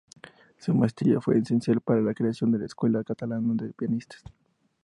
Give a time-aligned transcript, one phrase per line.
[0.57, 4.23] Su maestría fue esencial para la creación de una escuela catalana de pianistas.